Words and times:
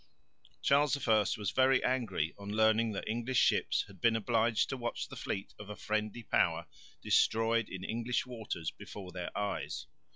Charles 0.63 1.07
I 1.07 1.19
was 1.37 1.51
very 1.55 1.83
angry 1.83 2.33
on 2.39 2.49
learning 2.51 2.93
that 2.93 3.07
English 3.07 3.37
ships 3.37 3.83
had 3.85 4.01
been 4.01 4.15
obliged 4.15 4.67
to 4.69 4.77
watch 4.77 5.07
the 5.07 5.15
fleet 5.15 5.53
of 5.59 5.69
a 5.69 5.75
friendly 5.75 6.23
power 6.23 6.65
destroyed 7.03 7.69
in 7.69 7.83
English 7.83 8.25
waters 8.25 8.71
before 8.71 9.11
their 9.11 9.29
eyes. 9.37 9.85